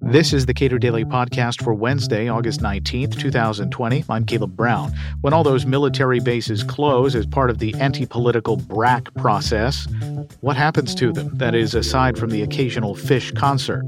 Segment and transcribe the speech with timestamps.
[0.00, 4.04] This is the Cato Daily Podcast for Wednesday, August 19th, 2020.
[4.08, 4.92] I'm Caleb Brown.
[5.20, 9.86] When all those military bases close as part of the anti political BRAC process,
[10.40, 11.36] what happens to them?
[11.36, 13.84] That is, aside from the occasional Phish concert.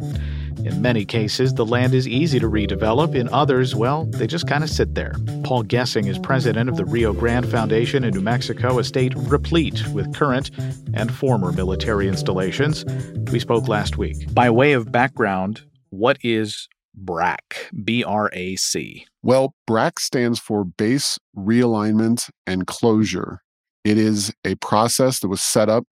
[0.64, 3.14] In many cases, the land is easy to redevelop.
[3.14, 5.14] In others, well, they just kind of sit there.
[5.42, 9.86] Paul Gessing is president of the Rio Grande Foundation in New Mexico, a state replete
[9.88, 10.50] with current
[10.94, 12.84] and former military installations.
[13.32, 14.32] We spoke last week.
[14.34, 17.70] By way of background, what is BRAC?
[17.82, 19.06] B R A C.
[19.22, 23.40] Well, BRAC stands for Base Realignment and Closure.
[23.84, 25.84] It is a process that was set up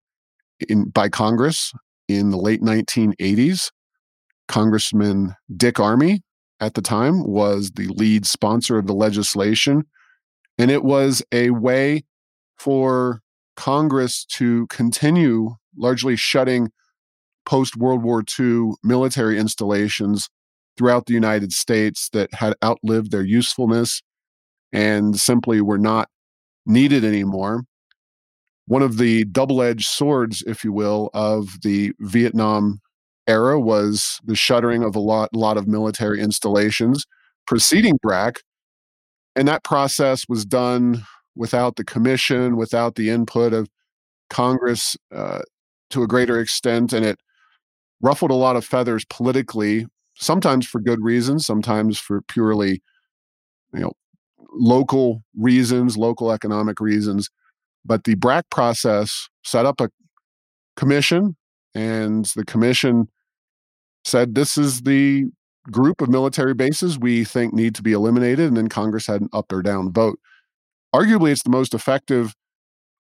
[0.69, 1.73] in, by Congress
[2.09, 3.71] in the late 1980s.
[4.49, 6.21] Congressman Dick Armey
[6.61, 9.85] at the time was the lead sponsor of the legislation.
[10.59, 12.05] And it was a way
[12.57, 13.21] for
[13.57, 16.71] Congress to continue largely shutting
[17.47, 20.29] post World War II military installations
[20.77, 24.03] throughout the United States that had outlived their usefulness
[24.73, 26.09] and simply were not
[26.67, 27.65] needed anymore.
[28.67, 32.81] One of the double edged swords, if you will, of the Vietnam
[33.29, 37.07] era was the shuttering of a lot, lot of military installations
[37.47, 38.41] preceding BRAC.
[39.37, 41.05] And that process was done
[41.37, 43.69] without the commission, without the input of
[44.31, 45.41] Congress uh,
[45.91, 46.93] to a greater extent.
[46.93, 47.19] And it
[48.01, 52.83] ruffled a lot of feathers politically, sometimes for good reasons, sometimes for purely,
[53.73, 53.93] you know,
[54.53, 57.31] local reasons, local economic reasons.
[57.85, 59.89] But the BRAC process set up a
[60.77, 61.37] commission,
[61.75, 63.09] and the commission
[64.09, 65.27] said this is the
[65.71, 69.29] group of military bases we think need to be eliminated, and then Congress had an
[69.33, 70.19] up or down vote.
[70.95, 72.35] Arguably, it's the most effective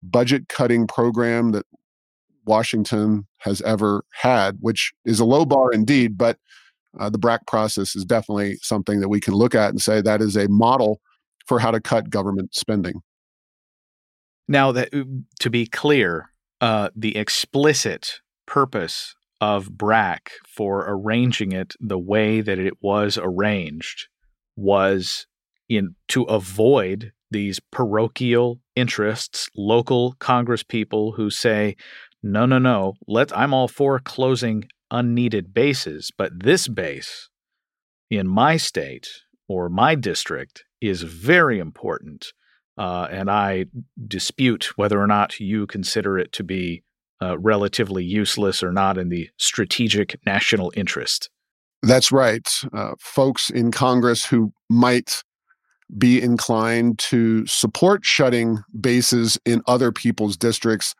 [0.01, 1.65] budget cutting program that
[2.45, 6.37] Washington has ever had, which is a low bar indeed, but
[6.99, 10.21] uh, the BRAC process is definitely something that we can look at and say that
[10.21, 10.99] is a model
[11.45, 13.01] for how to cut government spending.
[14.47, 15.03] Now, that uh,
[15.39, 16.29] to be clear,
[16.61, 24.07] uh, the explicit purpose of BRAC for arranging it the way that it was arranged
[24.55, 25.27] was
[25.67, 31.75] in to avoid these parochial interests, local Congress people who say,
[32.21, 32.93] no, no, no.
[33.05, 37.27] Let I'm all for closing unneeded bases, but this base
[38.09, 39.09] in my state
[39.49, 42.31] or my district is very important,
[42.77, 43.65] uh, and I
[44.07, 46.83] dispute whether or not you consider it to be
[47.23, 51.29] uh, relatively useless or not in the strategic national interest.
[51.81, 52.49] That's right.
[52.73, 55.23] Uh, folks in Congress who might
[55.97, 60.95] be inclined to support shutting bases in other people's districts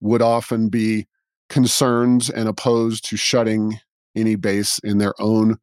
[0.00, 1.06] would often be
[1.48, 3.78] concerned and opposed to shutting
[4.14, 5.56] any base in their own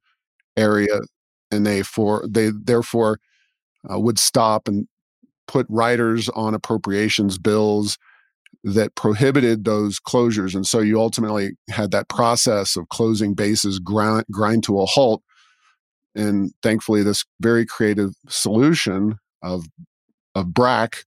[0.57, 0.99] area
[1.51, 3.19] and they for they therefore
[3.91, 4.87] uh, would stop and
[5.47, 7.97] put riders on appropriations bills
[8.63, 14.25] that prohibited those closures and so you ultimately had that process of closing bases grind,
[14.31, 15.21] grind to a halt
[16.15, 19.65] and thankfully this very creative solution of
[20.35, 21.03] of BRAC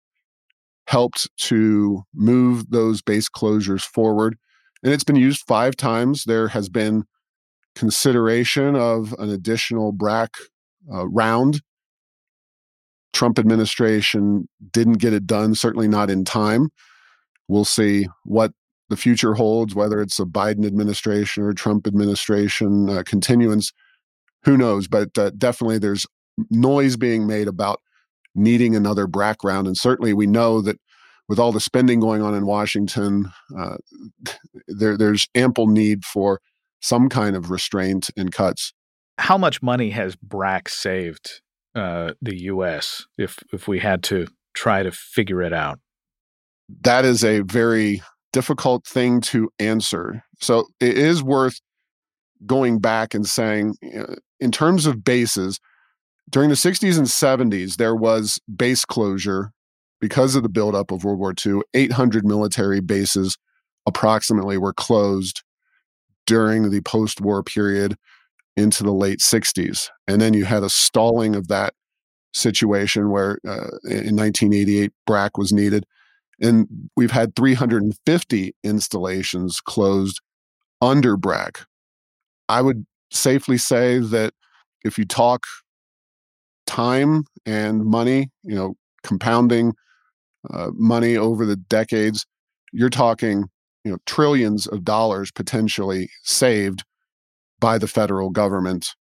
[0.87, 4.37] helped to move those base closures forward.
[4.83, 6.25] And it's been used five times.
[6.25, 7.05] There has been
[7.75, 10.35] consideration of an additional BRAC
[10.93, 11.61] uh, round.
[13.13, 16.69] Trump administration didn't get it done, certainly not in time.
[17.49, 18.53] We'll see what
[18.89, 23.73] the future holds, whether it's a Biden administration or Trump administration uh, continuance.
[24.45, 24.89] Who knows?
[24.89, 26.07] But uh, definitely there's
[26.51, 27.81] noise being made about
[28.35, 29.67] needing another BRAC round.
[29.67, 30.79] And certainly we know that
[31.29, 33.77] with all the spending going on in Washington, uh,
[34.69, 36.41] there, there's ample need for
[36.81, 38.73] some kind of restraint and cuts.
[39.19, 41.41] How much money has BRAC saved
[41.75, 43.07] uh, the U.S.
[43.17, 45.81] if if we had to try to figure it out?
[46.83, 50.23] That is a very difficult thing to answer.
[50.41, 51.61] So it is worth
[52.45, 53.77] going back and saying,
[54.41, 55.59] in terms of bases,
[56.29, 59.53] during the 60s and 70s, there was base closure
[60.01, 61.63] because of the buildup of World War II.
[61.73, 63.39] 800 military bases
[63.87, 65.43] approximately were closed
[66.27, 67.97] during the post war period
[68.57, 69.89] into the late 60s.
[70.09, 71.75] And then you had a stalling of that
[72.35, 75.87] situation where uh, in 1988, BRAC was needed.
[76.41, 80.21] And we've had 350 installations closed
[80.81, 81.65] under BRAC.
[82.49, 84.35] I would safely say that
[84.85, 85.45] if you talk
[86.67, 89.73] time and money, you know, compounding
[90.53, 92.27] uh, money over the decades,
[92.73, 93.45] you're talking,
[93.85, 96.85] you know, trillions of dollars potentially saved
[97.61, 98.95] by the federal government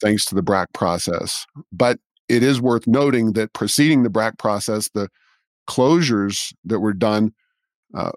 [0.00, 1.46] thanks to the BRAC process.
[1.72, 1.98] But
[2.28, 5.08] it is worth noting that preceding the BRAC process, the
[5.70, 7.32] closures that were done
[7.94, 8.10] uh,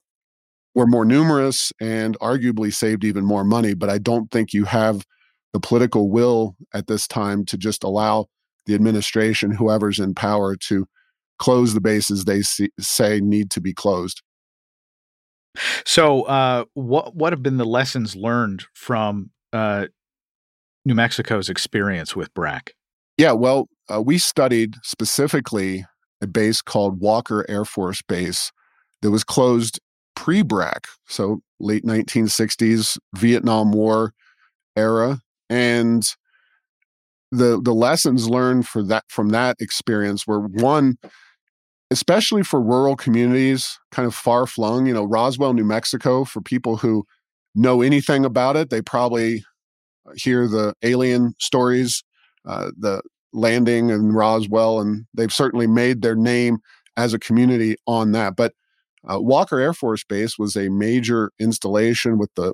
[0.73, 3.75] were more numerous and arguably saved even more money.
[3.75, 5.05] But I don't think you have
[5.53, 8.25] the political will at this time to just allow
[8.65, 10.87] the administration, whoever's in power, to
[11.37, 14.23] close the bases they see, say need to be closed.
[15.85, 19.87] So, uh, what what have been the lessons learned from uh,
[20.85, 22.71] New Mexico's experience with BRAC?
[23.17, 25.85] Yeah, well, uh, we studied specifically
[26.23, 28.51] a base called Walker Air Force Base
[29.01, 29.79] that was closed
[30.15, 34.13] pre BRAC, so late 1960s Vietnam War
[34.75, 36.07] era, and
[37.31, 40.97] the the lessons learned for that from that experience were one
[41.89, 46.77] especially for rural communities kind of far flung you know roswell new mexico for people
[46.77, 47.03] who
[47.55, 49.43] know anything about it they probably
[50.15, 52.03] hear the alien stories
[52.45, 53.01] uh, the
[53.33, 56.59] landing and roswell and they've certainly made their name
[56.97, 58.53] as a community on that but
[59.11, 62.53] uh, walker air force base was a major installation with the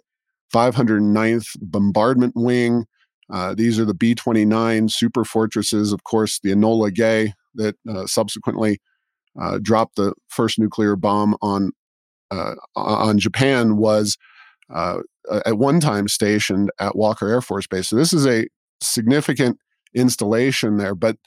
[0.54, 2.86] 509th bombardment wing
[3.30, 8.08] uh, these are the B 29 super fortresses, of course, the Enola Gay that uh,
[8.08, 8.80] subsequently
[9.40, 11.72] uh, dropped the first nuclear bomb on
[12.31, 14.18] uh, on Japan was
[14.74, 15.00] uh,
[15.46, 17.90] at one time stationed at Walker Air Force Base.
[17.90, 18.48] So this is a
[18.81, 19.58] significant
[19.94, 20.95] installation there.
[20.95, 21.18] But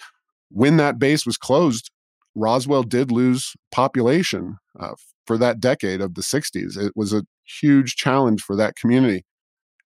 [0.50, 1.90] when that base was closed,
[2.34, 4.94] Roswell did lose population uh,
[5.26, 6.78] for that decade of the 60s.
[6.78, 7.24] It was a
[7.60, 9.24] huge challenge for that community.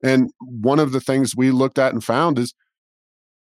[0.03, 2.55] And one of the things we looked at and found is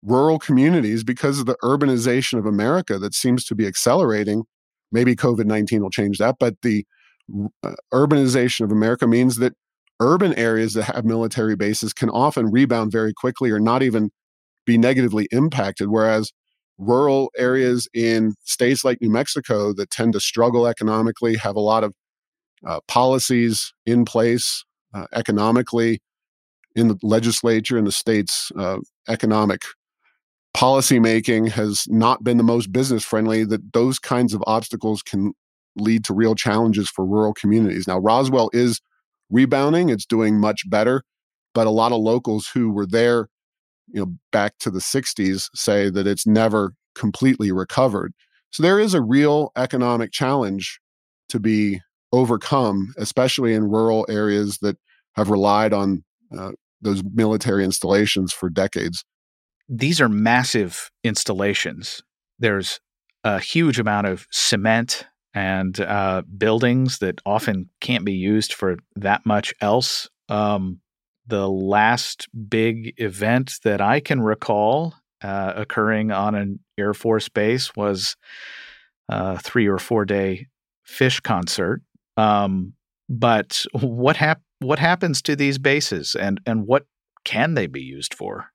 [0.04, 4.44] rural communities, because of the urbanization of America that seems to be accelerating,
[4.92, 6.86] maybe COVID 19 will change that, but the
[7.64, 9.54] uh, urbanization of America means that
[10.00, 14.12] urban areas that have military bases can often rebound very quickly or not even
[14.66, 15.90] be negatively impacted.
[15.90, 16.32] Whereas
[16.78, 21.84] rural areas in states like New Mexico that tend to struggle economically, have a lot
[21.84, 21.94] of
[22.66, 24.64] uh, policies in place
[24.94, 26.00] uh, economically
[26.76, 28.78] in the legislature and the state's uh,
[29.08, 29.62] economic
[30.56, 35.34] policymaking has not been the most business friendly, that those kinds of obstacles can
[35.76, 37.88] lead to real challenges for rural communities.
[37.88, 38.80] Now, Roswell is
[39.30, 41.04] rebounding, it's doing much better,
[41.54, 43.30] but a lot of locals who were there,
[43.88, 48.14] you know, back to the 60s say that it's never completely recovered.
[48.52, 50.80] So there is a real economic challenge
[51.30, 51.80] to be
[52.12, 54.78] overcome, especially in rural areas that
[55.16, 56.04] have relied on
[56.38, 56.52] uh,
[56.82, 59.04] those military installations for decades.
[59.68, 62.02] These are massive installations.
[62.40, 62.80] There's
[63.24, 69.26] a huge amount of cement and uh, buildings that often can't be used for that
[69.26, 70.10] much else.
[70.30, 70.80] Um,
[71.28, 77.76] the last big event that I can recall uh, occurring on an Air Force base
[77.76, 78.16] was
[79.10, 80.48] a three or four day
[80.88, 81.82] Phish concert.
[82.18, 82.74] Um,
[83.10, 84.44] but what happened?
[84.64, 86.86] what happens to these bases and and what
[87.26, 88.48] can they be used for?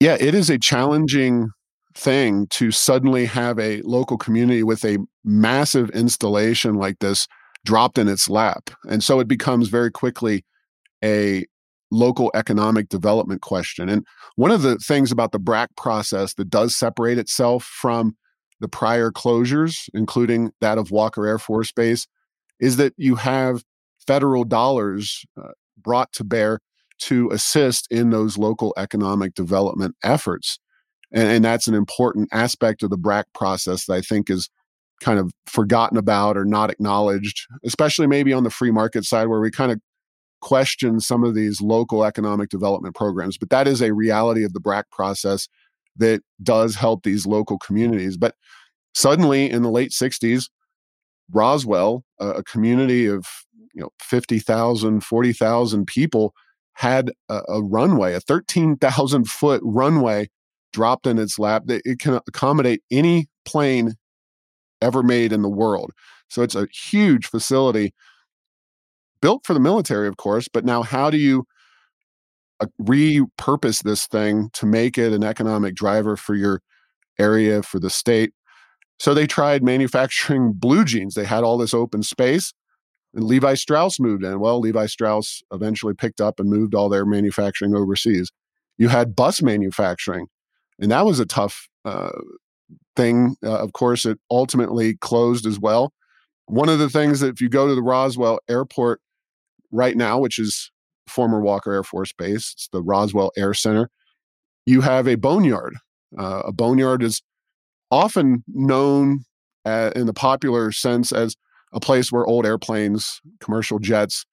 [0.00, 1.50] Yeah, it is a challenging
[1.94, 7.26] thing to suddenly have a local community with a massive installation like this
[7.64, 8.70] dropped in its lap.
[8.88, 10.44] And so it becomes very quickly
[11.02, 11.46] a
[11.90, 13.88] local economic development question.
[13.88, 14.04] And
[14.36, 18.16] one of the things about the BRAC process that does separate itself from
[18.60, 22.06] the prior closures, including that of Walker Air Force Base,
[22.58, 23.62] is that you have
[24.06, 26.60] federal dollars uh, brought to bear
[26.98, 30.58] to assist in those local economic development efforts.
[31.12, 34.48] And, and, that's an important aspect of the BRAC process that I think is
[35.00, 39.40] kind of forgotten about or not acknowledged, especially maybe on the free market side where
[39.40, 39.80] we kind of
[40.40, 43.38] question some of these local economic development programs.
[43.38, 45.48] But that is a reality of the BRAC process
[45.96, 48.16] that does help these local communities.
[48.16, 48.34] But
[48.94, 50.48] suddenly in the late 60s,
[51.32, 53.26] Roswell, a, community of
[53.74, 56.32] you know 50,000 40,000 people
[56.74, 60.28] had a, a runway a 13,000 foot runway
[60.72, 63.94] dropped in its lap that it can accommodate any plane
[64.80, 65.90] ever made in the world
[66.28, 67.92] so it's a huge facility
[69.20, 71.44] built for the military of course but now how do you
[72.60, 76.62] uh, repurpose this thing to make it an economic driver for your
[77.18, 78.32] area for the state
[78.98, 82.52] so they tried manufacturing blue jeans they had all this open space
[83.16, 84.38] and Levi Strauss moved in.
[84.38, 88.30] Well, Levi Strauss eventually picked up and moved all their manufacturing overseas.
[88.76, 90.26] You had bus manufacturing,
[90.78, 92.10] and that was a tough uh,
[92.94, 93.36] thing.
[93.42, 95.92] Uh, of course, it ultimately closed as well.
[96.44, 99.00] One of the things that if you go to the Roswell airport
[99.70, 100.70] right now, which is
[101.06, 102.52] former Walker Air Force Base.
[102.52, 103.90] It's the Roswell Air Center.
[104.64, 105.76] You have a boneyard.
[106.18, 107.22] Uh, a boneyard is
[107.90, 109.24] often known
[109.64, 111.36] uh, in the popular sense as
[111.72, 114.24] a place where old airplanes, commercial jets,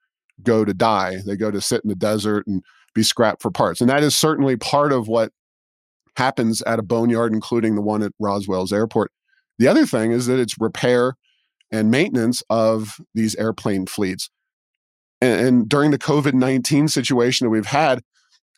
[0.41, 1.17] go to die.
[1.25, 2.63] They go to sit in the desert and
[2.93, 3.81] be scrapped for parts.
[3.81, 5.31] And that is certainly part of what
[6.15, 9.11] happens at a boneyard, including the one at Roswell's airport.
[9.59, 11.15] The other thing is that it's repair
[11.71, 14.29] and maintenance of these airplane fleets.
[15.23, 18.01] And, and during the COVID 19 situation that we've had,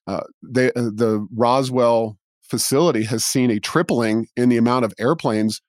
[0.07, 5.61] uh, they, uh, the Roswell facility has seen a tripling in the amount of airplanes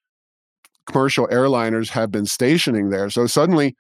[0.87, 3.11] commercial airliners have been stationing there.
[3.11, 3.77] So suddenly,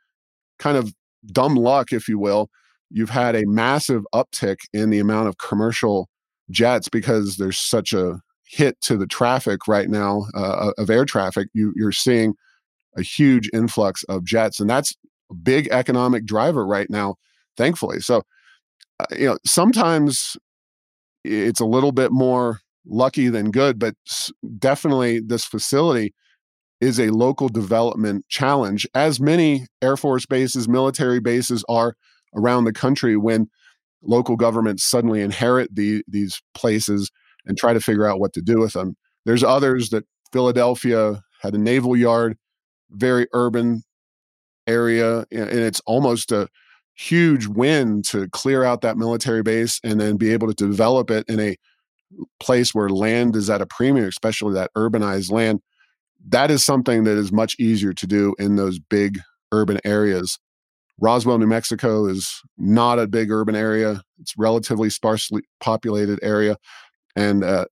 [0.58, 0.92] kind of
[1.26, 2.50] dumb luck, if you will,
[2.90, 6.08] you've had a massive uptick in the amount of commercial
[6.50, 11.48] jets because there's such a hit to the traffic right now uh, of air traffic.
[11.52, 12.34] You, you're seeing
[12.96, 14.94] a huge influx of jets, and that's
[15.42, 17.16] big economic driver right now,
[17.56, 18.00] thankfully.
[18.00, 18.22] So,
[19.00, 20.36] uh, you know, sometimes
[21.24, 23.94] it's a little bit more lucky than good, but
[24.58, 26.14] definitely this facility
[26.80, 31.96] is a local development challenge, as many Air Force bases, military bases are
[32.34, 33.48] around the country when
[34.02, 37.10] local governments suddenly inherit the, these places
[37.46, 38.94] and try to figure out what to do with them.
[39.24, 42.36] There's others that Philadelphia had a naval yard,
[42.90, 43.82] very urban
[44.66, 46.48] area, and it's almost a
[46.94, 51.24] huge win to clear out that military base and then be able to develop it
[51.28, 51.56] in a
[52.40, 55.60] place where land is at a premium, especially that urbanized land
[56.28, 59.18] that is something that is much easier to do in those big
[59.52, 60.38] urban areas.
[60.98, 64.02] Roswell, New Mexico is not a big urban area.
[64.18, 66.56] It's relatively sparsely populated area,
[67.14, 67.66] and uh,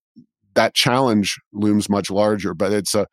[0.55, 2.55] that challenge looms much larger.
[2.55, 3.07] But it's a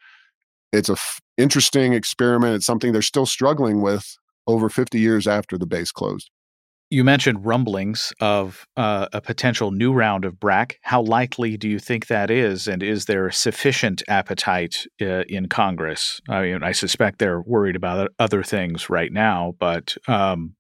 [0.72, 2.56] it's a f- interesting experiment.
[2.56, 6.30] It's something they're still struggling with over 50 years after the base closed.
[6.90, 10.78] You mentioned rumblings of uh, a potential new round of BRAC.
[10.82, 12.68] How likely do you think that is?
[12.68, 16.20] And is there sufficient appetite uh, in Congress?
[16.28, 20.56] I mean, I suspect they're worried about other things right now, but um,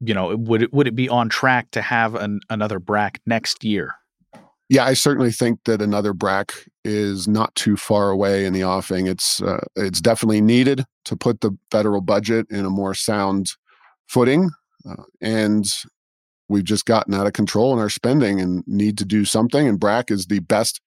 [0.00, 3.62] you know, would it would it be on track to have an, another BRAC next
[3.62, 3.94] year?
[4.68, 9.06] Yeah, I certainly think that another BRAC is not too far away in the offing.
[9.06, 13.52] It's uh, it's definitely needed to put the federal budget in a more sound
[14.08, 14.50] footing.
[14.88, 15.66] Uh, and
[16.48, 19.68] we've just gotten out of control in our spending and need to do something.
[19.68, 20.80] And BRAC is the best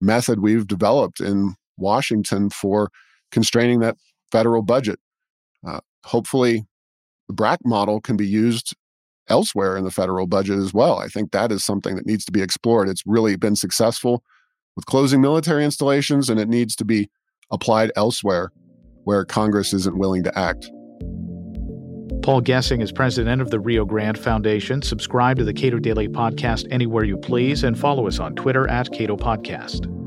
[0.00, 2.90] method we've developed in Washington for
[3.32, 3.96] constraining that
[4.30, 5.00] federal budget.
[5.66, 6.64] Uh, hopefully,
[7.28, 8.76] the BRAC model can be used
[9.28, 10.98] elsewhere in the federal budget as well.
[10.98, 12.88] I think that is something that needs to be explored.
[12.90, 14.22] It's really been successful
[14.76, 17.10] with closing military installations, and it needs to be
[17.50, 18.52] applied elsewhere
[19.04, 20.70] where Congress isn't willing to act.
[22.22, 24.80] Paul Gessing is president of the Rio Grande Foundation.
[24.80, 28.90] Subscribe to the Cato Daily Podcast anywhere you please and follow us on Twitter at
[28.92, 30.03] Cato Podcast.